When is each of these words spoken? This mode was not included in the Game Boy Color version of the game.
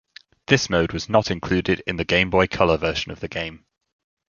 This 0.47 0.67
mode 0.67 0.93
was 0.93 1.09
not 1.09 1.29
included 1.29 1.83
in 1.85 1.97
the 1.97 2.03
Game 2.03 2.31
Boy 2.31 2.47
Color 2.47 2.75
version 2.77 3.11
of 3.11 3.19
the 3.19 3.27
game. 3.27 3.65